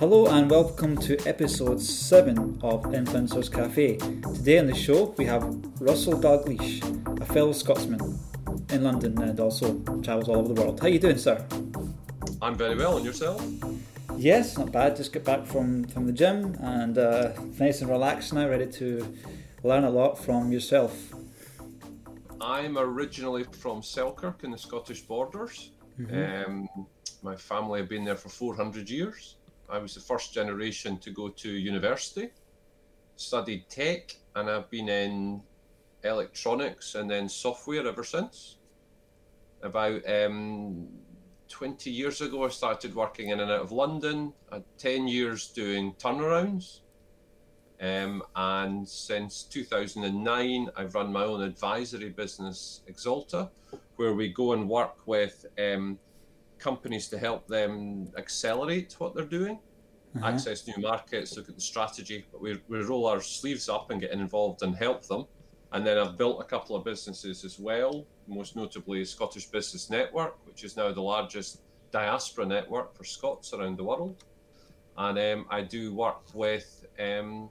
[0.00, 3.98] Hello and welcome to episode 7 of Influencers Cafe.
[3.98, 5.42] Today on the show we have
[5.78, 6.80] Russell Dalgleish,
[7.20, 8.18] a fellow Scotsman
[8.70, 10.80] in London and also travels all over the world.
[10.80, 11.46] How are you doing, sir?
[12.40, 13.46] I'm very well, and yourself?
[14.16, 14.96] Yes, not bad.
[14.96, 19.06] Just got back from, from the gym and uh, nice and relaxed now, ready to
[19.62, 21.12] learn a lot from yourself.
[22.40, 25.72] I'm originally from Selkirk in the Scottish borders.
[26.00, 26.50] Mm-hmm.
[26.50, 26.86] Um,
[27.22, 29.36] my family have been there for 400 years.
[29.70, 32.30] I was the first generation to go to university,
[33.16, 35.42] studied tech, and I've been in
[36.02, 38.56] electronics and then software ever since.
[39.62, 40.88] About um,
[41.48, 44.32] 20 years ago, I started working in and out of London.
[44.50, 46.80] I had 10 years doing turnarounds.
[47.80, 53.50] Um, and since 2009, I've run my own advisory business, Exolta,
[53.96, 55.98] where we go and work with um,
[56.60, 59.58] companies to help them accelerate what they're doing,
[60.16, 60.26] uh-huh.
[60.26, 62.26] access new markets, look at the strategy.
[62.30, 65.26] But we, we roll our sleeves up and get involved and help them.
[65.72, 70.36] And then I've built a couple of businesses as well, most notably Scottish Business Network,
[70.46, 71.62] which is now the largest
[71.92, 74.24] diaspora network for Scots around the world.
[74.96, 77.50] And um, I do work with, um,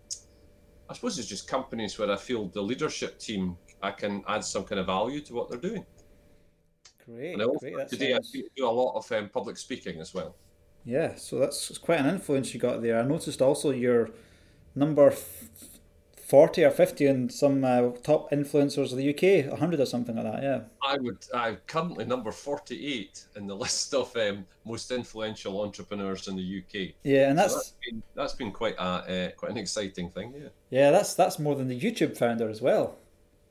[0.89, 4.65] I suppose it's just companies where I feel the leadership team, I can add some
[4.65, 5.85] kind of value to what they're doing.
[7.15, 7.37] Great.
[7.59, 7.89] great.
[7.89, 8.31] Today sounds...
[8.35, 10.35] I do a lot of um, public speaking as well.
[10.85, 12.99] Yeah, so that's quite an influence you got there.
[12.99, 14.09] I noticed also your
[14.75, 15.13] number
[16.29, 20.25] 40 or 50 in some uh, top influencers of the UK, 100 or something like
[20.25, 20.61] that, yeah.
[20.83, 26.35] I would, I'm currently number 48 in the list of um, most influential entrepreneurs in
[26.35, 26.93] the UK.
[27.03, 30.33] Yeah, and that's so that's, been, that's been quite a, uh, quite an exciting thing,
[30.37, 30.49] yeah.
[30.69, 32.97] Yeah, that's that's more than the YouTube founder as well.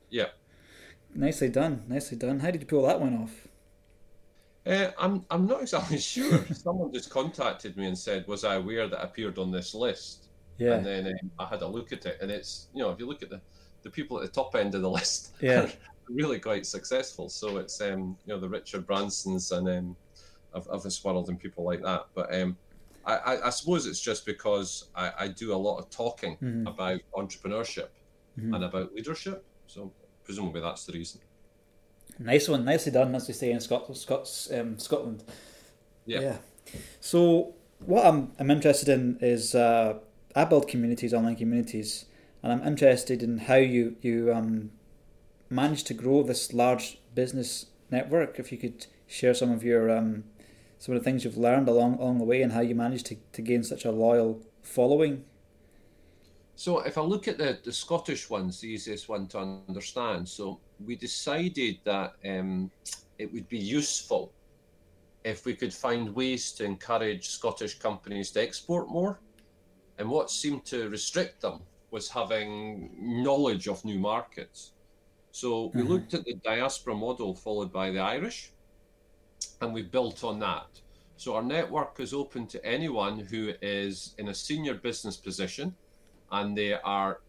[0.09, 0.27] Yeah.
[1.13, 2.39] Nicely done, nicely done.
[2.39, 3.48] How did you pull that one off?
[4.69, 6.45] Uh, I'm I'm not exactly sure.
[6.53, 10.27] Someone just contacted me and said, "Was I aware that I appeared on this list?"
[10.57, 10.73] Yeah.
[10.73, 13.07] And then um, I had a look at it, and it's you know if you
[13.07, 13.41] look at the
[13.81, 15.69] the people at the top end of the list, yeah,
[16.07, 17.29] really quite successful.
[17.29, 19.95] So it's um you know the Richard Bransons and um
[20.53, 22.07] of, of this world and people like that.
[22.13, 22.57] But um
[23.05, 26.67] I, I suppose it's just because I, I do a lot of talking mm-hmm.
[26.67, 27.87] about entrepreneurship
[28.37, 28.53] mm-hmm.
[28.53, 29.43] and about leadership.
[29.65, 29.91] So
[30.23, 31.21] presumably that's the reason.
[32.19, 33.97] Nice one, nicely done, as we say in Scotland.
[33.97, 35.23] Scots, um, Scotland.
[36.05, 36.21] Yeah.
[36.21, 36.37] yeah.
[36.99, 39.99] So what I'm I'm interested in is uh,
[40.35, 42.05] I build communities, online communities,
[42.43, 44.71] and I'm interested in how you you um,
[45.49, 48.37] manage to grow this large business network.
[48.37, 50.25] If you could share some of your um,
[50.77, 53.15] some of the things you've learned along along the way and how you managed to,
[53.33, 55.23] to gain such a loyal following.
[56.59, 59.39] So if I look at the, the Scottish ones, the easiest one to
[59.69, 60.27] understand.
[60.27, 62.69] So we decided that um,
[63.17, 64.33] it would be useful
[65.23, 69.21] if we could find ways to encourage Scottish companies to export more.
[69.99, 71.61] And what seemed to restrict them
[71.91, 74.73] was having knowledge of new markets.
[75.31, 75.91] So we mm-hmm.
[75.93, 78.51] looked at the diaspora model followed by the Irish,
[79.61, 80.67] and we built on that.
[81.15, 85.73] So our network is open to anyone who is in a senior business position
[86.31, 87.21] and they are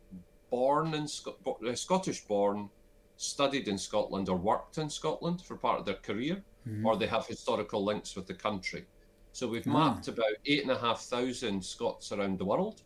[0.50, 2.68] born in uh, Scottish born,
[3.16, 6.86] studied in Scotland or worked in Scotland for part of their career, mm-hmm.
[6.86, 8.84] or they have historical links with the country.
[9.32, 9.70] So we've ah.
[9.70, 12.82] mapped about eight and a half thousand Scots around the world.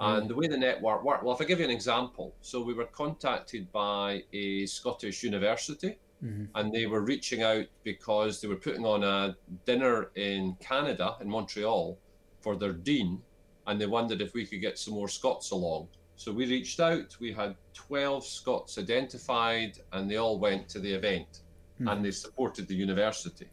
[0.00, 0.18] Mm.
[0.18, 2.74] And the way the network worked, well, if I give you an example, so we
[2.74, 6.44] were contacted by a Scottish university mm-hmm.
[6.54, 11.28] and they were reaching out because they were putting on a dinner in Canada, in
[11.28, 11.98] Montreal,
[12.40, 13.20] for their dean,
[13.66, 15.88] and they wondered if we could get some more Scots along.
[16.16, 20.92] So we reached out, we had 12 Scots identified, and they all went to the
[20.92, 21.40] event
[21.74, 21.88] mm-hmm.
[21.88, 23.48] and they supported the university.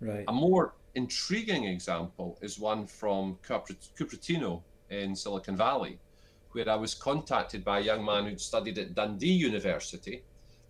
[0.00, 0.24] Right.
[0.28, 5.98] A more intriguing example is one from Cupertino in Silicon Valley,
[6.52, 10.22] where I was contacted by a young man who'd studied at Dundee University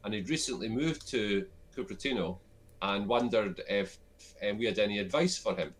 [0.04, 1.46] and he'd recently moved to
[1.76, 2.38] Cupertino
[2.82, 3.98] and wondered if
[4.48, 5.74] um, we had any advice for him.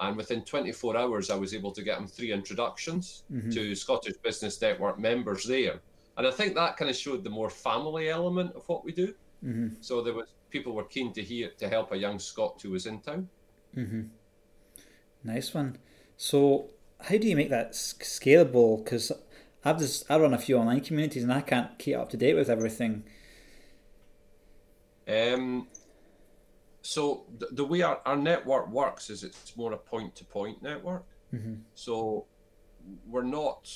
[0.00, 3.50] And within 24 hours, I was able to get him three introductions mm-hmm.
[3.50, 5.80] to Scottish Business Network members there.
[6.16, 9.14] And I think that kind of showed the more family element of what we do.
[9.44, 9.76] Mm-hmm.
[9.80, 12.86] So there was people were keen to hear to help a young Scot who was
[12.86, 13.28] in town.
[13.76, 14.02] Mm-hmm.
[15.24, 15.78] Nice one.
[16.16, 16.70] So,
[17.00, 18.84] how do you make that scalable?
[18.84, 19.12] Because
[19.64, 22.34] I've just I run a few online communities and I can't keep up to date
[22.34, 23.04] with everything.
[25.08, 25.68] Um.
[26.82, 30.62] So the, the way our, our network works is it's more a point to point
[30.62, 31.04] network.
[31.34, 31.54] Mm-hmm.
[31.74, 32.26] So
[33.06, 33.70] we're not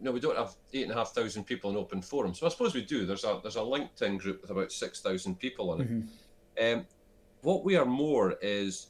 [0.00, 2.34] no, we don't have eight and a half thousand people in open forum.
[2.34, 3.06] So I suppose we do.
[3.06, 5.90] There's a there's a LinkedIn group with about six thousand people on it.
[5.90, 6.78] Mm-hmm.
[6.78, 6.86] Um,
[7.42, 8.88] what we are more is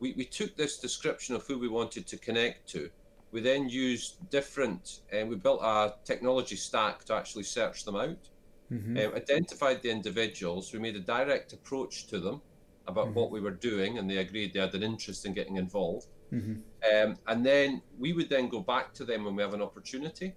[0.00, 2.90] we, we took this description of who we wanted to connect to.
[3.30, 7.96] We then used different, and uh, we built a technology stack to actually search them
[7.96, 8.28] out.
[8.72, 8.98] Mm-hmm.
[8.98, 10.72] Um, identified the individuals.
[10.72, 12.42] We made a direct approach to them
[12.86, 13.14] about mm-hmm.
[13.14, 16.06] what we were doing, and they agreed they had an interest in getting involved.
[16.32, 16.56] Mm-hmm.
[16.92, 20.34] Um, and then we would then go back to them when we have an opportunity.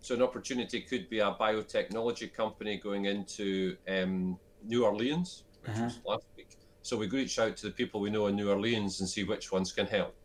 [0.00, 5.84] So an opportunity could be a biotechnology company going into um, New Orleans, which uh-huh.
[5.84, 6.48] was last week.
[6.82, 9.52] So we reach out to the people we know in New Orleans and see which
[9.52, 10.16] ones can help.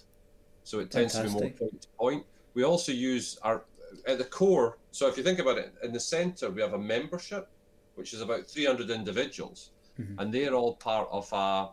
[0.63, 1.39] So it tends Fantastic.
[1.39, 2.25] to be more point to point.
[2.55, 3.63] We also use our
[4.05, 4.77] at the core.
[4.91, 7.49] So if you think about it, in the center we have a membership,
[7.95, 10.19] which is about 300 individuals, mm-hmm.
[10.19, 11.69] and they're all part of a,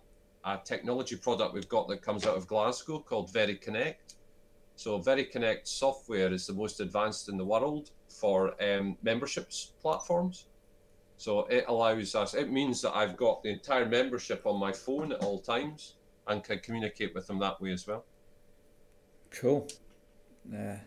[0.49, 4.14] a technology product we've got that comes out of Glasgow called Very Connect.
[4.76, 10.46] So Very Connect software is the most advanced in the world for um, memberships platforms.
[11.16, 15.12] So it allows us, it means that I've got the entire membership on my phone
[15.12, 15.94] at all times
[16.26, 18.05] and can communicate with them that way as well.
[19.31, 19.69] Cool.
[20.50, 20.78] Yeah.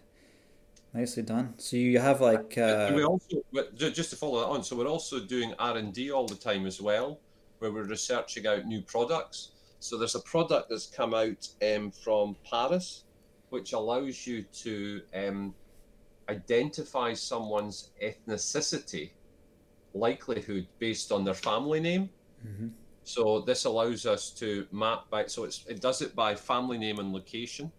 [0.98, 1.54] Nicely done.
[1.58, 2.92] So you have like uh...
[2.96, 3.44] we also
[3.76, 4.64] just to follow that on.
[4.64, 7.20] So we're also doing R and D all the time as well,
[7.60, 9.52] where we're researching out new products.
[9.80, 13.04] So there's a product that's come out um, from Paris,
[13.50, 15.54] which allows you to um,
[16.30, 19.12] identify someone's ethnicity
[19.94, 22.10] likelihood based on their family name.
[22.44, 22.70] Mm-hmm.
[23.04, 26.98] So this allows us to map by so it's it does it by family name
[26.98, 27.72] and location.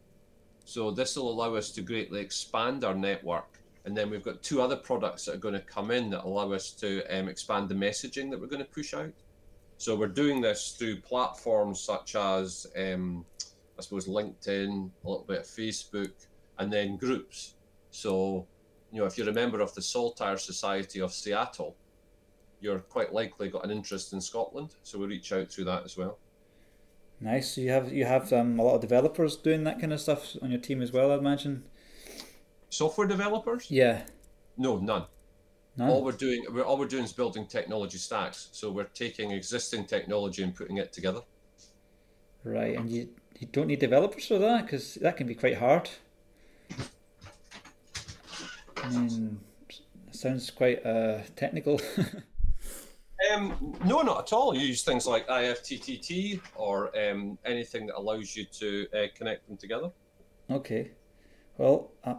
[0.68, 3.58] So this will allow us to greatly expand our network.
[3.86, 6.52] And then we've got two other products that are going to come in that allow
[6.52, 9.14] us to um, expand the messaging that we're going to push out.
[9.78, 13.24] So we're doing this through platforms such as, um,
[13.78, 16.12] I suppose, LinkedIn, a little bit of Facebook,
[16.58, 17.54] and then groups.
[17.90, 18.46] So,
[18.92, 21.76] you know, if you're a member of the Saltire Society of Seattle,
[22.60, 24.74] you're quite likely got an interest in Scotland.
[24.82, 26.18] So we reach out through that as well.
[27.20, 27.54] Nice.
[27.54, 30.36] So you have you have um, a lot of developers doing that kind of stuff
[30.42, 31.64] on your team as well, I imagine.
[32.70, 33.70] Software developers?
[33.70, 34.02] Yeah.
[34.56, 35.06] No, none.
[35.76, 35.88] None.
[35.88, 38.48] All we're doing, we're, all we're doing is building technology stacks.
[38.52, 41.20] So we're taking existing technology and putting it together.
[42.44, 45.88] Right, and you you don't need developers for that because that can be quite hard.
[48.76, 49.40] I mean,
[50.10, 51.80] sounds quite uh, technical.
[53.32, 54.54] Um, no, not at all.
[54.54, 59.56] You use things like IFTTT or um, anything that allows you to uh, connect them
[59.56, 59.90] together.
[60.50, 60.92] Okay.
[61.56, 62.16] Well, I,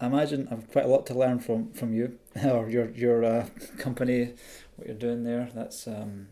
[0.00, 3.46] I imagine I've quite a lot to learn from, from you or your your uh,
[3.78, 4.34] company,
[4.76, 5.48] what you're doing there.
[5.54, 6.26] That's um,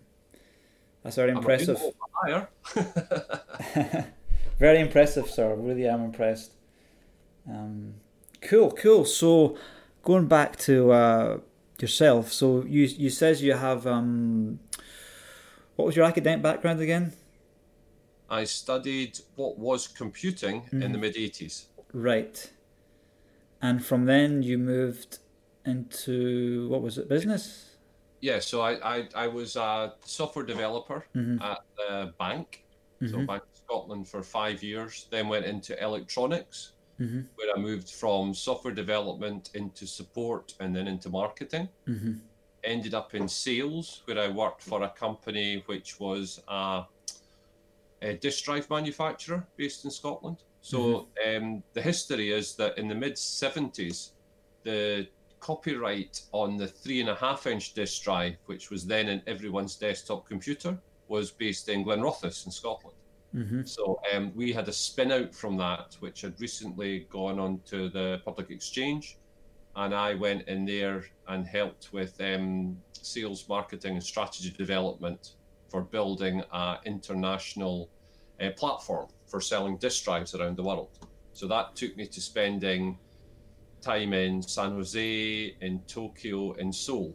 [1.03, 1.81] that's very impressive.
[4.59, 5.55] very impressive, sir.
[5.55, 6.53] Really am impressed.
[7.49, 7.95] Um,
[8.43, 9.05] cool, cool.
[9.05, 9.57] So,
[10.03, 11.39] going back to uh,
[11.83, 12.33] yourself.
[12.33, 14.61] So you you says you have um,
[15.77, 17.13] what was your academic background again?
[18.29, 20.73] I studied what was computing mm.
[20.73, 21.01] in the mm-hmm.
[21.01, 21.67] mid eighties.
[21.93, 22.51] Right,
[23.61, 25.19] and from then you moved
[25.67, 27.77] into what was it business?
[28.21, 31.43] Yeah, so I I, I was a software developer mm-hmm.
[31.43, 32.65] at the bank,
[33.03, 33.13] mm-hmm.
[33.13, 35.07] so Bank of Scotland for five years.
[35.11, 37.21] Then went into electronics mm-hmm.
[37.37, 41.69] where I moved from software development into support and then into marketing.
[41.89, 42.13] Mm-hmm.
[42.63, 46.85] Ended up in sales, where I worked for a company which was a,
[48.03, 50.39] a disk drive manufacturer based in Scotland.
[50.61, 51.45] So mm-hmm.
[51.45, 54.11] um, the history is that in the mid 70s,
[54.63, 55.09] the
[55.41, 59.75] copyright on the three and a half inch disk drive, which was then in everyone's
[59.77, 60.79] desktop computer,
[61.09, 62.97] was based in Glenrothes in Scotland.
[63.35, 63.63] Mm-hmm.
[63.65, 67.89] So um, we had a spin out from that, which had recently gone on to
[67.89, 69.19] the public exchange.
[69.77, 75.35] And I went in there and helped with um, sales, marketing, and strategy development
[75.69, 77.89] for building an international
[78.41, 80.99] uh, platform for selling disk drives around the world.
[81.33, 82.99] So that took me to spending
[83.81, 87.15] time in San Jose, in Tokyo, in Seoul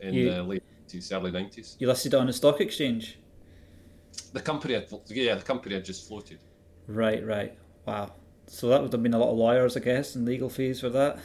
[0.00, 1.76] in you, the late 90s, early 90s.
[1.78, 3.18] You listed on a stock exchange?
[4.32, 6.38] The company had, yeah, the company had just floated.
[6.86, 7.56] Right, right.
[7.86, 8.12] Wow.
[8.46, 10.88] So that would have been a lot of lawyers, I guess, and legal fees for
[10.90, 11.18] that.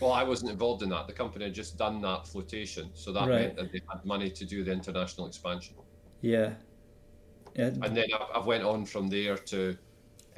[0.00, 1.06] Well, I wasn't involved in that.
[1.06, 3.40] The company had just done that flotation, so that right.
[3.40, 5.76] meant that they had money to do the international expansion.
[6.20, 6.54] Yeah.
[7.54, 7.66] Yeah.
[7.66, 9.76] And then I, I went on from there to,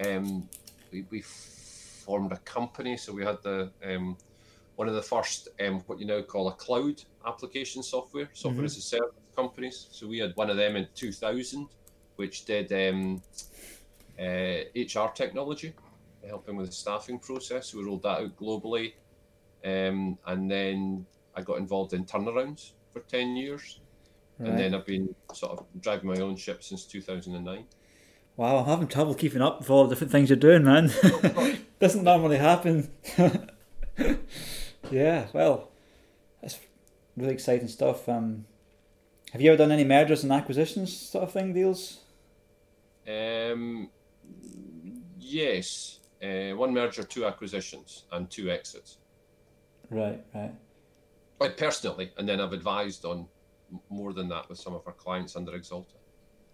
[0.05, 0.49] um,
[0.93, 2.97] we, we formed a company.
[2.97, 4.17] So we had the um,
[4.77, 8.65] one of the first um, what you now call a cloud application software, software mm-hmm.
[8.67, 9.89] as a service companies.
[9.91, 11.69] So we had one of them in 2000,
[12.17, 13.23] which did um,
[14.19, 15.75] uh, HR technology,
[16.27, 17.75] helping with the staffing process.
[17.75, 18.95] We rolled that out globally.
[19.65, 23.81] Um, and then I got involved in turnarounds for 10 years.
[24.39, 24.51] Right.
[24.51, 27.65] And then I've been sort of driving my own ship since 2009.
[28.37, 30.91] Wow, I'm having trouble keeping up with all the different things you're doing, man.
[31.79, 32.91] Doesn't normally happen.
[34.91, 35.71] yeah, well,
[36.43, 36.59] that's
[37.17, 38.09] really exciting stuff.
[38.09, 38.47] Um,
[39.35, 41.99] have you ever done any mergers and acquisitions sort of thing deals?
[43.05, 43.91] Um,
[45.19, 48.99] yes, uh, one merger, two acquisitions, and two exits.
[49.91, 50.55] Right, right.
[51.41, 53.27] Like personally, and then I've advised on
[53.91, 55.97] more than that with some of our clients under Exolta.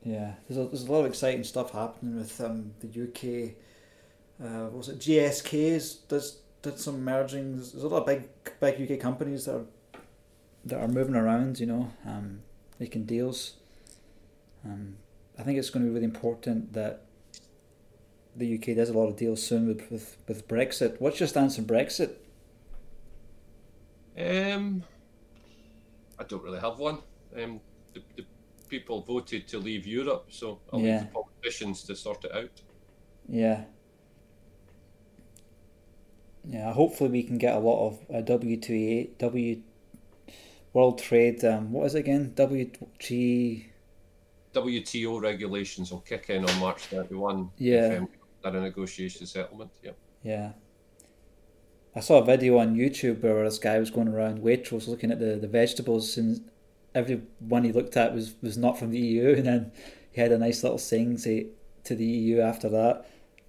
[0.02, 3.56] Yeah, there's a, there's a lot of exciting stuff happening with um, the UK.
[4.42, 7.56] Uh, was it GSK's does did some merging?
[7.56, 8.26] There's a lot of big
[8.58, 9.66] big UK companies that are
[10.64, 11.60] that are moving around.
[11.60, 12.40] You know, um,
[12.80, 13.52] making deals.
[14.64, 14.96] Um,
[15.38, 17.02] I think it's going to be really important that
[18.34, 21.00] the UK does a lot of deals soon with with, with Brexit.
[21.00, 22.14] What's your stance on Brexit?
[24.18, 24.82] Um,
[26.18, 26.98] I don't really have one.
[27.36, 27.60] Um,
[27.94, 28.24] the, the
[28.68, 30.98] people voted to leave Europe, so I'll yeah.
[30.98, 32.60] leave the politicians to sort it out.
[33.28, 33.64] Yeah.
[36.48, 39.62] Yeah, hopefully we can get a lot of uh, W2A, W
[40.72, 42.32] World Trade, um, what is it again?
[42.36, 43.66] WG.
[44.54, 47.50] WTO regulations will kick in on March 31.
[47.56, 47.92] Yeah.
[47.92, 48.08] If, um,
[48.42, 49.70] that a negotiation settlement.
[49.82, 49.96] Yep.
[50.22, 50.52] Yeah.
[51.94, 55.18] I saw a video on YouTube where this guy was going around Waitrose looking at
[55.18, 56.48] the, the vegetables and
[56.94, 59.72] every one he looked at was, was not from the EU and then
[60.12, 61.50] he had a nice little saying to,
[61.84, 63.06] to the EU after that.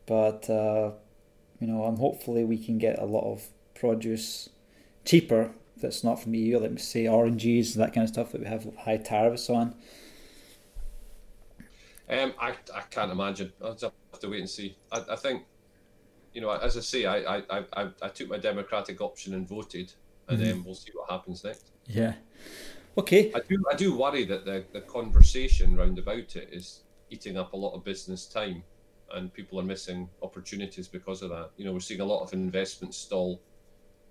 [0.08, 0.92] But uh,
[1.60, 4.50] you know, I'm hopefully we can get a lot of produce
[5.06, 5.52] cheaper
[5.82, 8.48] that's not from the EU, like say oranges and that kind of stuff that we
[8.48, 9.76] have high tariffs on.
[12.10, 13.54] Um, I, I can't imagine.
[13.64, 14.78] I'll just have to wait and see.
[14.92, 15.44] I, I think
[16.34, 19.94] you know, as I say, I, I, I, I took my democratic option and voted,
[20.28, 20.48] and mm-hmm.
[20.48, 21.72] then we'll see what happens next.
[21.88, 22.14] Yeah.
[22.98, 23.32] Okay.
[23.34, 27.54] I do I do worry that the, the conversation round about it is eating up
[27.54, 28.64] a lot of business time,
[29.14, 31.52] and people are missing opportunities because of that.
[31.58, 33.42] You know, we're seeing a lot of investment stall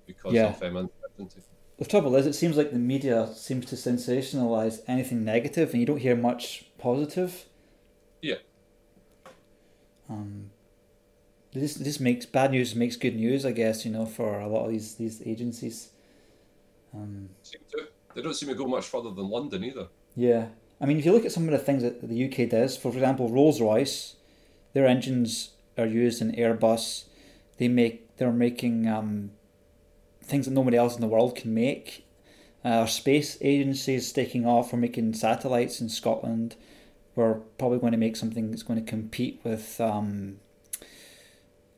[0.06, 0.48] because yeah.
[0.48, 1.42] of um, uncertainty.
[1.80, 5.86] The trouble is, it seems like the media seems to sensationalize anything negative, and you
[5.86, 7.46] don't hear much positive.
[8.20, 8.34] Yeah.
[10.10, 10.50] Um,
[11.54, 13.86] this this makes bad news makes good news, I guess.
[13.86, 15.88] You know, for a lot of these these agencies.
[16.94, 17.30] Um,
[18.14, 19.88] they don't seem to go much further than London either.
[20.14, 20.48] Yeah,
[20.82, 22.88] I mean, if you look at some of the things that the UK does, for
[22.88, 24.16] example, Rolls Royce,
[24.74, 27.04] their engines are used in Airbus.
[27.56, 29.30] They make they're making um,
[30.30, 32.06] things that nobody else in the world can make.
[32.64, 34.72] Uh, our space agencies taking off.
[34.72, 36.56] We're making satellites in Scotland.
[37.14, 40.38] We're probably going to make something that's going to compete with um,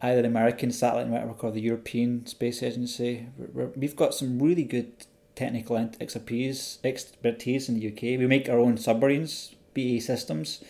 [0.00, 3.28] either the American satellite network or the European Space Agency.
[3.54, 8.18] we have got some really good technical expertise, expertise in the UK.
[8.18, 10.62] We make our own submarines, BAE Systems.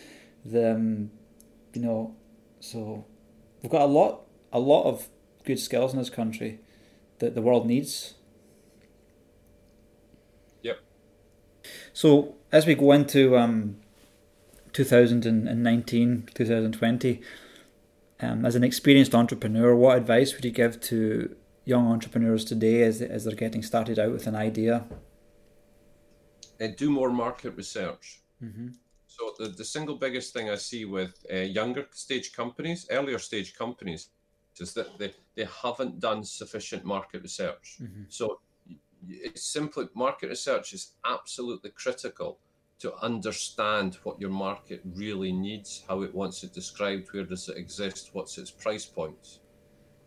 [0.45, 1.11] The, um,
[1.73, 2.15] you know,
[2.59, 3.05] so
[3.61, 4.21] we've got a lot,
[4.51, 5.09] a lot of
[5.43, 6.59] good skills in this country
[7.23, 8.15] that the world needs.
[10.61, 10.79] Yep.
[11.93, 13.77] So as we go into um,
[14.73, 17.21] 2019, 2020
[18.19, 23.01] um, as an experienced entrepreneur, what advice would you give to young entrepreneurs today as,
[23.01, 24.85] as they're getting started out with an idea?
[26.59, 28.21] And do more market research.
[28.43, 28.67] Mm-hmm.
[29.07, 33.55] So the, the single biggest thing I see with uh, younger stage companies, earlier stage
[33.55, 34.09] companies,
[34.59, 37.77] is that they, they haven't done sufficient market research.
[37.81, 38.03] Mm-hmm.
[38.09, 38.39] So
[39.07, 42.39] it's simply market research is absolutely critical
[42.79, 47.57] to understand what your market really needs, how it wants it described, where does it
[47.57, 49.39] exist, what's its price points.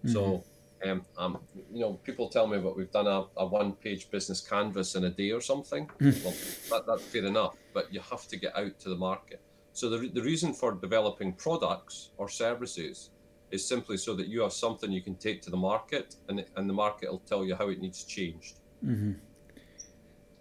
[0.04, 0.12] Mm-hmm.
[0.12, 0.44] So,
[0.84, 1.38] um, um,
[1.72, 5.10] you know, people tell me what we've done a, a one-page business canvas in a
[5.10, 5.88] day or something.
[6.00, 6.22] Mm.
[6.22, 6.34] well,
[6.70, 9.40] that, that's fair enough, but you have to get out to the market.
[9.72, 13.10] So the, the reason for developing products or services
[13.56, 16.64] is simply so that you have something you can take to the market, and and
[16.70, 18.54] the market will tell you how it needs changed.
[18.84, 19.12] Mm-hmm.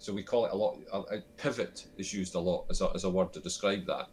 [0.03, 0.74] So we call it a lot.
[0.98, 4.10] A, a pivot is used a lot as a, as a word to describe that.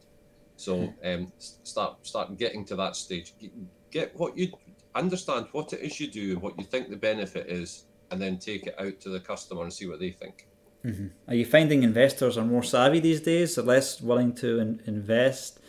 [0.56, 0.73] So
[1.09, 3.28] um, start start getting to that stage.
[3.40, 3.52] Get,
[3.90, 4.47] get what you
[4.94, 8.38] understand what it is you do and what you think the benefit is, and then
[8.38, 10.47] take it out to the customer and see what they think.
[10.85, 11.09] Mm-hmm.
[11.28, 13.56] Are you finding investors are more savvy these days?
[13.59, 15.61] Are less willing to in- invest?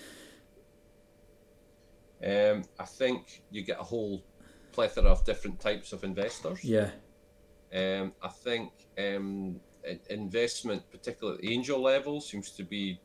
[2.25, 4.23] Um, I think you get a whole
[4.71, 6.63] plethora of different types of investors.
[6.63, 6.91] Yeah.
[7.73, 9.59] Um, I think um,
[10.09, 12.99] investment, particularly at the angel level, seems to be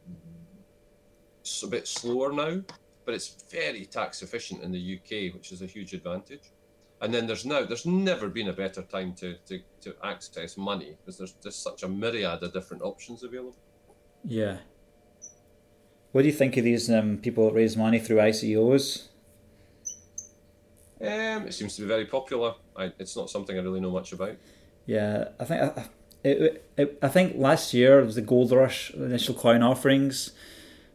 [1.63, 2.63] a bit slower now,
[3.05, 6.53] but it's very tax efficient in the UK, which is a huge advantage.
[7.01, 10.97] And then there's now there's never been a better time to, to, to access money
[10.99, 13.57] because there's just such a myriad of different options available.
[14.25, 14.59] Yeah.
[16.19, 19.07] What do you think of these um, people that raise money through ICOs?
[21.01, 22.55] Um, it seems to be very popular.
[22.77, 24.35] I, it's not something I really know much about.
[24.85, 25.89] Yeah, I think I,
[26.25, 30.33] it, it, I think last year was the gold rush, initial coin offerings,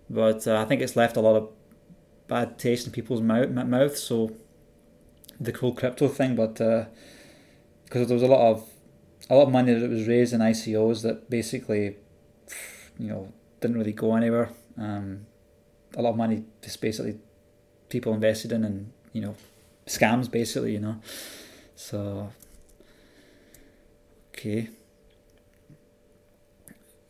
[0.09, 1.49] but uh, I think it's left a lot of
[2.27, 4.33] bad taste in people's mouth, mouth so
[5.39, 6.87] the whole crypto thing, but because
[7.95, 8.69] uh, there was a lot of
[9.29, 11.95] a lot of money that was raised in ICOs that basically,
[12.99, 14.49] you know, didn't really go anywhere.
[14.77, 15.27] Um,
[15.95, 17.17] a lot of money just basically
[17.89, 19.35] people invested in and you know
[19.85, 20.95] scams basically, you know.
[21.75, 22.31] So
[24.33, 24.69] okay.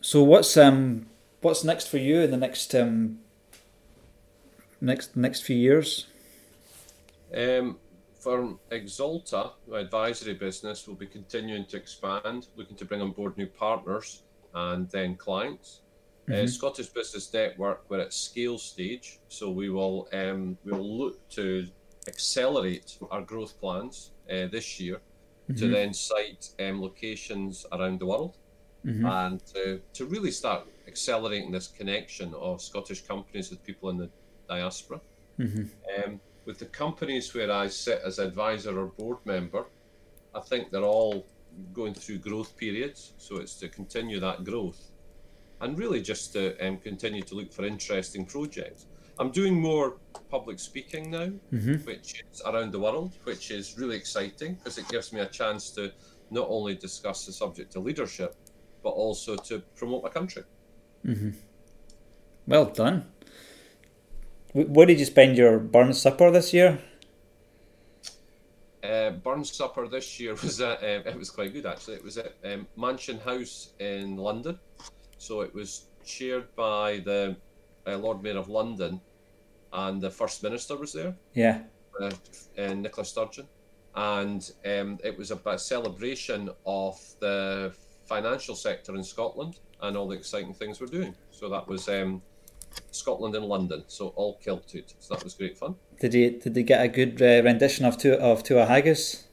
[0.02, 1.08] So what's um
[1.42, 3.20] what's next for you in the next um
[4.82, 6.08] next next few years?
[7.36, 7.78] Um,
[8.20, 13.38] for Exolta, my advisory business will be continuing to expand, looking to bring on board
[13.38, 15.83] new partners and then clients.
[16.28, 16.44] Uh, mm-hmm.
[16.46, 21.30] Uh, Scottish Business Network, we're at scale stage, so we will um, we will look
[21.30, 21.68] to
[22.08, 25.02] accelerate our growth plans uh, this year
[25.50, 25.56] mm-hmm.
[25.56, 28.38] to then site um, locations around the world
[28.86, 29.06] mm-hmm.
[29.06, 34.10] and to, to really start accelerating this connection of Scottish companies with people in the
[34.48, 35.02] diaspora.
[35.40, 35.64] Mm-hmm.
[35.98, 39.66] Um, with the companies where I sit as advisor or board member,
[40.36, 41.26] I think they're all
[41.72, 43.14] going through growth periods.
[43.18, 44.92] So it's to continue that growth
[45.64, 48.86] and really just to um, continue to look for interesting projects.
[49.18, 49.98] I'm doing more
[50.30, 51.76] public speaking now, mm-hmm.
[51.86, 55.70] which is around the world, which is really exciting because it gives me a chance
[55.72, 55.92] to
[56.32, 58.36] not only discuss the subject of leadership,
[58.84, 60.44] but also to promote my country.
[61.06, 61.30] Mm-hmm.
[62.46, 63.06] Well done.
[64.54, 66.80] Where did you spend your Burns supper this year?
[68.84, 71.96] Uh, Burns supper this year was at, uh, it was quite good actually.
[71.96, 74.60] It was at um, Mansion House in London,
[75.24, 77.36] so it was chaired by the
[77.88, 79.00] uh, Lord Mayor of London,
[79.72, 81.16] and the First Minister was there.
[81.34, 81.62] Yeah.
[82.00, 82.12] Uh,
[82.58, 83.48] uh, Nicola Sturgeon,
[83.96, 87.74] and um, it was a, a celebration of the
[88.06, 91.16] financial sector in Scotland and all the exciting things we're doing.
[91.32, 92.22] So that was um,
[92.92, 94.94] Scotland and London, so all kilted.
[95.00, 95.76] So that was great fun.
[96.00, 99.26] Did you did they get a good uh, rendition of two of Tuatha Haggis?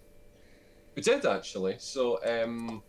[0.94, 1.76] We did actually.
[1.78, 2.82] So um,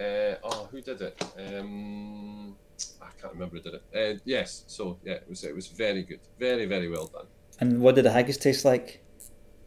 [0.00, 1.22] uh, oh, who did it?
[1.36, 2.56] Um,
[3.02, 3.84] I can't remember who did it.
[3.94, 7.26] Uh, yes, so yeah, it was it was very good, very very well done.
[7.60, 9.04] And what did the haggis taste like?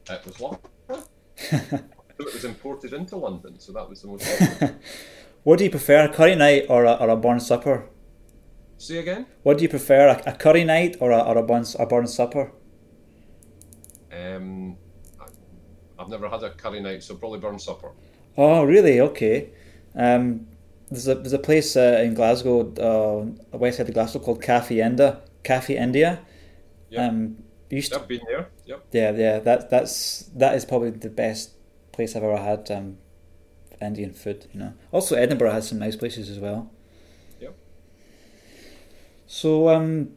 [0.10, 0.60] It was what?
[1.38, 4.26] it was imported into London, so that was the most.
[5.44, 7.86] what do you prefer, a curry night or a, or a Burns supper?
[8.78, 9.28] See again?
[9.44, 12.14] What do you prefer, a, a curry night or a, or a Burns a Burns
[12.14, 12.52] supper?
[14.12, 14.78] Um,
[15.98, 17.92] I've never had a curry night, so probably Burns supper.
[18.36, 19.00] Oh, really?
[19.00, 19.52] Okay.
[19.96, 20.48] Um,
[20.90, 22.72] there's a there's a place uh, in Glasgow,
[23.52, 25.22] uh, west side of Glasgow called Cafe India.
[25.44, 26.20] Cafe India.
[26.90, 27.08] Yeah.
[27.08, 28.50] Um, used to, I've been there.
[28.66, 28.86] Yep.
[28.92, 29.40] Yeah, yeah.
[29.40, 31.52] That that's that is probably the best
[31.92, 32.98] place I've ever had um,
[33.82, 34.48] Indian food.
[34.54, 34.74] You know.
[34.92, 36.72] Also, Edinburgh has some nice places as well.
[37.40, 37.56] Yep.
[39.28, 40.12] So, um,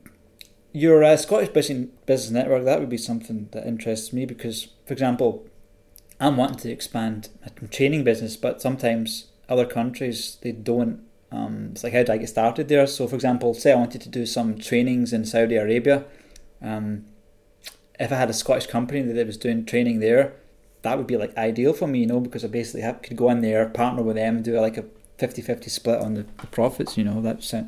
[0.73, 4.93] your uh, Scottish business business network that would be something that interests me because, for
[4.93, 5.47] example,
[6.21, 11.03] I'm wanting to expand my training business, but sometimes other countries they don't.
[11.33, 12.87] Um, it's like how do I get started there?
[12.87, 16.05] So, for example, say I wanted to do some trainings in Saudi Arabia.
[16.63, 17.07] Um,
[17.99, 20.35] if I had a Scottish company that was doing training there,
[20.83, 23.31] that would be like ideal for me, you know, because I basically have, could go
[23.31, 24.85] in there, partner with them, do like a
[25.19, 27.21] 50-50 split on the, the profits, you know.
[27.21, 27.65] That's it.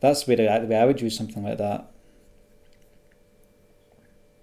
[0.00, 1.90] That's the way, I, the way I would use something like that.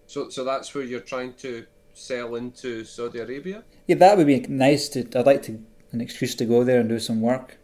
[0.08, 1.66] So, so that's where you're trying to
[2.00, 3.64] sell into Saudi Arabia?
[3.88, 4.90] Yeah, that would be nice.
[4.90, 5.60] To I'd like to
[5.92, 7.58] an excuse to go there and do some work.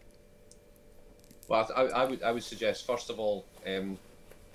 [1.48, 3.98] Well, I, I would I would suggest first of all um,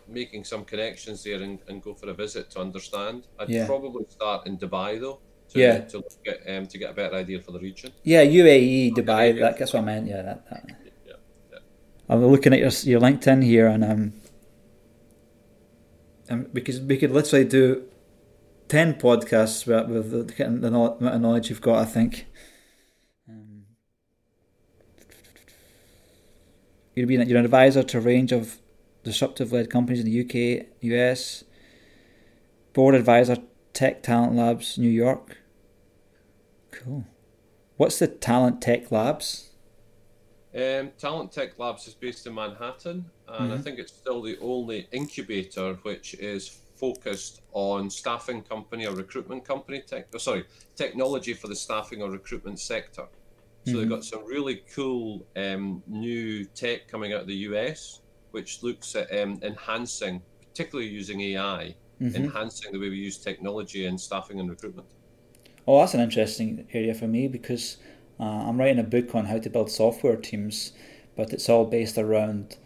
[0.07, 3.27] making some connections there and, and go for a visit to understand.
[3.39, 3.65] I'd yeah.
[3.65, 5.19] probably start in Dubai though.
[5.49, 5.79] To, yeah.
[5.79, 7.91] To get um, to get a better idea for the region.
[8.03, 9.39] Yeah, UAE, Dubai.
[9.39, 10.07] That, that's what I meant.
[10.07, 10.49] Yeah, that.
[10.49, 10.63] that.
[11.05, 11.13] Yeah,
[11.51, 11.57] yeah.
[12.07, 14.13] I'm looking at your your LinkedIn here, and um,
[16.29, 17.83] and because we could literally do
[18.71, 22.25] 10 podcasts with, with the, the amount of knowledge you've got, I think.
[23.27, 23.63] Um,
[26.95, 28.59] you're, being, you're an advisor to a range of
[29.03, 31.43] disruptive led companies in the UK, US,
[32.71, 33.39] board advisor,
[33.73, 35.39] Tech Talent Labs, New York.
[36.71, 37.03] Cool.
[37.75, 39.49] What's the Talent Tech Labs?
[40.55, 43.53] Um, Talent Tech Labs is based in Manhattan, and mm-hmm.
[43.53, 49.45] I think it's still the only incubator which is focused on staffing company or recruitment
[49.45, 50.43] company tech oh, sorry
[50.75, 53.05] technology for the staffing or recruitment sector
[53.63, 53.79] so mm-hmm.
[53.79, 58.95] they've got some really cool um, new tech coming out of the us which looks
[58.95, 62.15] at um, enhancing, particularly using AI, Mhm.
[62.15, 64.87] enhancing the way we use technology in staffing and recruitment.
[65.67, 67.77] Oh, that's an interesting area for me because
[68.19, 70.71] uh, I'm writing a book on how to build software teams,
[71.15, 72.57] but it's all based around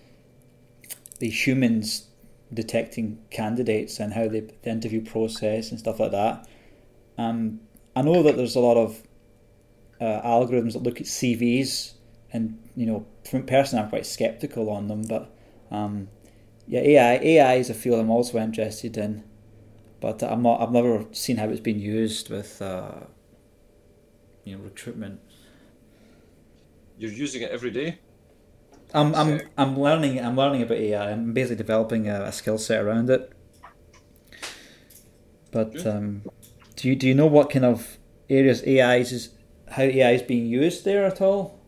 [1.19, 2.07] the humans
[2.53, 6.47] detecting candidates and how they the interview process and stuff like that.
[7.17, 7.61] Um,
[7.95, 9.03] I know that there's a lot of
[10.01, 11.93] uh, algorithms that look at CVs,
[12.31, 15.03] and you know, from personally, I'm quite skeptical on them.
[15.03, 15.33] But
[15.71, 16.09] um,
[16.67, 19.23] yeah, AI AI is a field I'm also interested in,
[20.01, 20.61] but I'm not.
[20.61, 23.01] I've never seen how it's been used with uh,
[24.43, 25.21] you know recruitment.
[26.97, 27.99] You're using it every day.
[28.95, 31.11] I'm I'm I'm learning I'm learning about AI.
[31.11, 33.31] I'm basically developing a, a skill set around it.
[35.51, 36.23] But um,
[36.75, 37.97] do you do you know what kind of
[38.29, 39.29] areas AI is
[39.69, 41.59] how AI is being used there at all?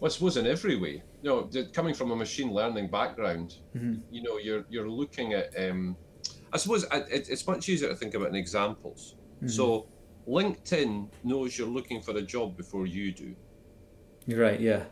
[0.00, 1.02] Well, I suppose in every way.
[1.22, 4.00] You know, coming from a machine learning background, Mhm.
[4.10, 5.46] you know, you're you're looking at.
[5.56, 5.96] Um,
[6.52, 9.14] I suppose it, it's much easier to think about in examples.
[9.46, 9.86] So,
[10.28, 13.34] LinkedIn knows you're looking for a job before you do.
[14.26, 14.60] You're right.
[14.60, 14.84] Yeah.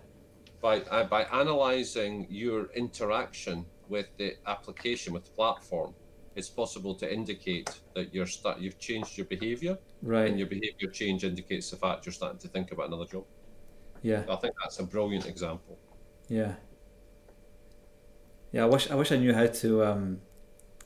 [0.61, 5.95] By uh, by analyzing your interaction with the application with the platform
[6.37, 10.29] it's possible to indicate that you're start you've changed your behavior Right.
[10.29, 13.25] and your behavior change indicates the fact you're starting to think about another job
[14.03, 14.23] Yeah.
[14.29, 15.79] i think that's a brilliant example
[16.29, 16.55] Yeah.
[18.53, 18.63] Yeah.
[18.65, 20.21] I wish I wish I knew how to um,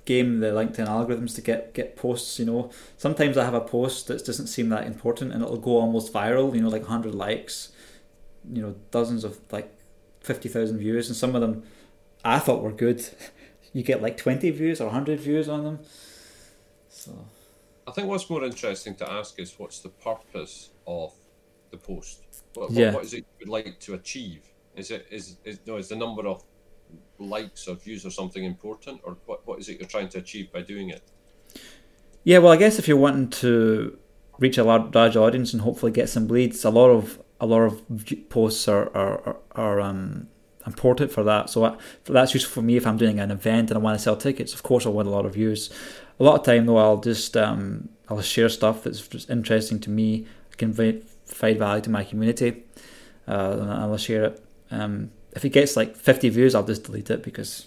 [0.04, 2.38] game the LinkedIn algorithms to get get posts.
[2.38, 5.78] You know, sometimes I have a post that doesn't seem that important and it'll go
[5.78, 6.54] almost viral.
[6.54, 7.72] You know, like hundred likes.
[8.52, 9.70] You know, dozens of like
[10.20, 11.62] fifty thousand views, and some of them
[12.24, 13.06] I thought were good.
[13.76, 15.80] You get like twenty views or hundred views on them.
[16.88, 17.10] So
[17.86, 21.12] i think what's more interesting to ask is what's the purpose of
[21.70, 22.22] the post
[22.54, 22.92] what, what- Yeah.
[22.94, 24.42] what is it you would like to achieve
[24.76, 26.42] is it is, is no is the number of
[27.18, 30.50] likes or views or something important or what, what is it you're trying to achieve
[30.52, 31.02] by doing it
[32.22, 33.98] Yeah, well, I guess if you're wanting to
[34.38, 37.62] reach a large, large audience and hopefully get some leads, a lot of a lot
[37.62, 37.82] of
[38.28, 40.28] posts are are, are, um,
[40.66, 41.50] important for that.
[41.50, 44.02] So I, that's useful for me if I'm doing an event and I want to
[44.02, 44.54] sell tickets.
[44.54, 45.70] Of course, I want a lot of views.
[46.18, 49.90] A lot of time though, I'll just um, I'll share stuff that's just interesting to
[49.90, 50.26] me.
[50.56, 52.62] Can vi- provide value to my community,
[53.26, 54.44] uh, and I'll share it.
[54.70, 57.66] Um, if it gets like 50 views, I'll just delete it because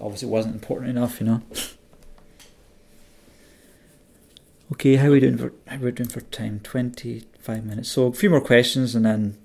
[0.00, 1.42] obviously it wasn't important enough, you know.
[4.72, 6.60] Okay, how are we doing for how are we doing for time?
[6.60, 7.90] Twenty five minutes.
[7.90, 9.38] So a few more questions and then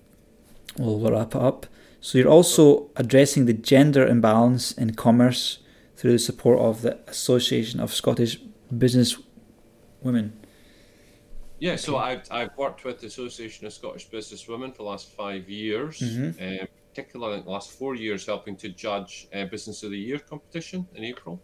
[0.78, 1.66] we'll wrap it up.
[2.02, 5.60] So you're also addressing the gender imbalance in commerce
[5.98, 8.38] through the support of the Association of Scottish
[8.78, 9.18] Business
[10.02, 10.40] Women.
[11.60, 15.12] Yeah, so I've, I've worked with the Association of Scottish Business Women for the last
[15.12, 16.62] five years, Mhm.
[16.62, 20.88] um, particularly the last four years, helping to judge uh, Business of the Year competition
[20.96, 21.42] in April.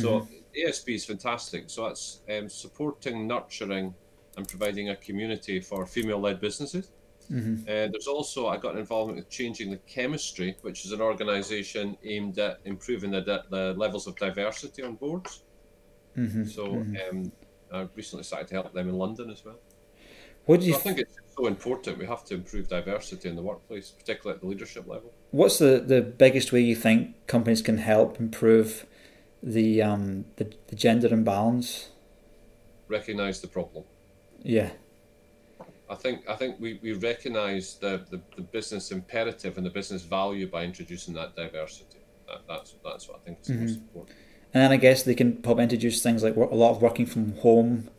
[0.00, 1.64] So ASB is fantastic.
[1.66, 3.94] So it's um, supporting, nurturing,
[4.36, 6.90] and providing a community for female-led businesses.
[7.30, 7.62] Mm-hmm.
[7.62, 12.38] Uh, there's also I got involved with Changing the Chemistry, which is an organisation aimed
[12.38, 15.44] at improving the, the levels of diversity on boards.
[16.16, 16.44] Mm-hmm.
[16.44, 17.32] So um,
[17.72, 19.58] I recently started to help them in London as well.
[20.46, 20.72] What do you?
[20.72, 21.98] So I think it's so important.
[21.98, 25.12] We have to improve diversity in the workplace, particularly at the leadership level.
[25.30, 28.86] what's the, the biggest way you think companies can help improve
[29.42, 31.90] the um the, the gender imbalance?
[32.88, 33.84] Recognize the problem.
[34.42, 34.70] Yeah.
[35.88, 40.02] I think I think we, we recognise the, the, the business imperative and the business
[40.02, 41.98] value by introducing that diversity.
[42.26, 44.16] That, that's that's what I think is the most important.
[44.54, 47.36] And then I guess they can probably introduce things like a lot of working from
[47.38, 47.90] home,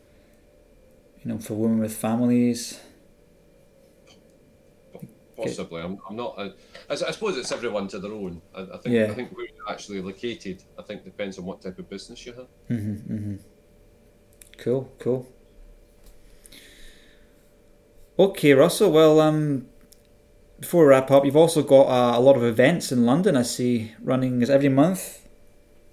[1.23, 2.79] you know, for women with families.
[5.35, 6.35] Possibly, I'm, I'm not.
[6.37, 6.43] I,
[6.89, 8.41] I s- I suppose it's everyone to their own.
[8.55, 9.05] I, I think Yeah.
[9.05, 10.63] I think where you're actually located.
[10.77, 12.47] I think depends on what type of business you have.
[12.69, 13.35] Mm-hmm, mm-hmm.
[14.59, 15.27] Cool, cool.
[18.19, 18.91] Okay, Russell.
[18.91, 19.67] Well, um,
[20.59, 23.35] before we wrap up, you've also got uh, a lot of events in London.
[23.35, 25.27] I see running is every month,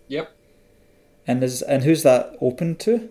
[0.09, 0.31] Yep.
[1.27, 3.09] and is and who's that open to?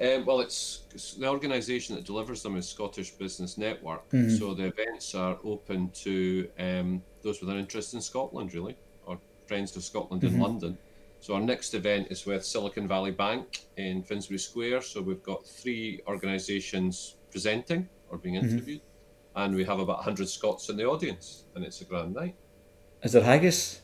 [0.00, 4.08] Um, well, it's, it's the organisation that delivers them is Scottish Business Network.
[4.10, 4.38] Mhm.
[4.38, 9.20] So the events are open to um, those with an interest in Scotland, really, or
[9.46, 10.78] friends of Scotland in London.
[11.20, 14.80] So our next event is with Silicon Valley Bank in Finsbury Square.
[14.82, 18.80] So we've got three organisations presenting or being interviewed,
[19.36, 22.34] and we have about 100 Scots in the audience, and it's a grand night.
[23.02, 23.82] Is there haggis?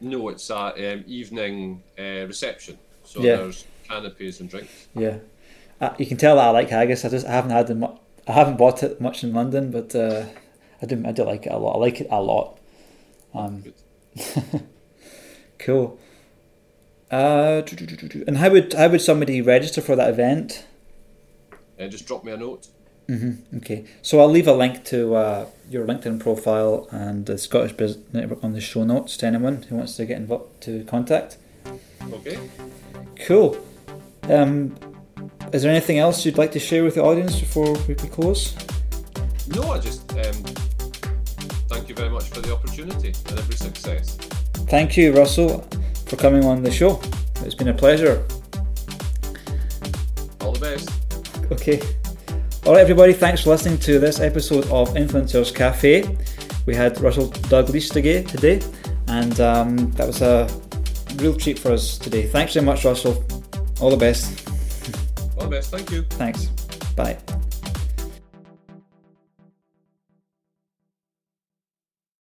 [0.00, 2.78] No, it's a um, evening uh, reception.
[3.02, 3.36] So Yeah.
[3.36, 4.88] there's canopies and drinks.
[4.94, 5.18] Yeah,
[5.80, 7.04] uh, you can tell that I like haggis.
[7.04, 7.80] I just I haven't had them.
[7.80, 10.26] mu- I haven't bought it much in London, but uh,
[10.82, 11.76] I do I do like it a lot.
[11.76, 12.58] I like it a lot.
[13.34, 13.64] Um,
[15.58, 15.98] cool.
[17.10, 17.62] Uh,
[18.26, 20.66] and how would how would somebody register for that event?
[21.78, 22.68] Uh, just drop me a note.
[23.08, 23.58] Mm-hmm.
[23.58, 28.02] Okay, so I'll leave a link to uh, your LinkedIn profile and the Scottish Business
[28.14, 31.36] Network on the show notes to anyone who wants to get involved to contact.
[32.10, 32.38] Okay.
[33.26, 33.58] Cool.
[34.28, 34.74] Um,
[35.52, 38.56] is there anything else you'd like to share with the audience before we close?
[39.48, 40.32] No, I just um,
[41.68, 44.16] thank you very much for the opportunity and every success.
[44.68, 45.60] Thank you, Russell,
[46.06, 47.00] for coming on the show.
[47.42, 48.24] It's been a pleasure.
[50.40, 50.90] All the best.
[51.52, 51.80] Okay.
[52.64, 56.16] All right, everybody, thanks for listening to this episode of Influencers Cafe.
[56.64, 58.62] We had Russell Douglas today,
[59.06, 60.48] and um, that was a
[61.16, 62.26] real treat for us today.
[62.26, 63.22] Thanks very much, Russell.
[63.84, 64.48] All the best.
[65.36, 65.70] All the best.
[65.70, 66.04] Thank you.
[66.04, 66.46] Thanks.
[66.96, 67.18] Bye.